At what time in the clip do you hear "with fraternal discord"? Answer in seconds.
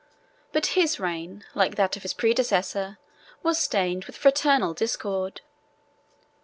4.05-5.41